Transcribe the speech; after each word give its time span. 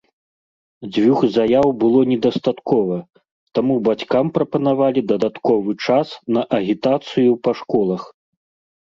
Дзвюх 0.95 1.19
заяў 1.33 1.67
было 1.83 1.99
недастаткова, 2.11 2.97
таму 3.59 3.75
бацькам 3.89 4.25
прапанавалі 4.39 5.05
дадатковы 5.13 5.77
час 5.89 6.15
на 6.37 6.41
агітацыю 6.59 7.37
па 7.45 7.51
школах. 7.61 8.01